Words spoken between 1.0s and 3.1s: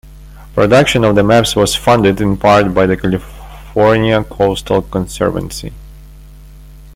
of the maps was funded in part by the